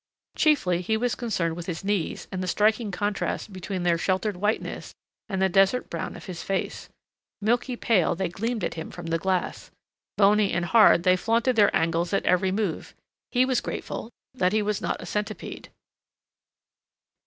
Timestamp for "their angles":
11.55-12.13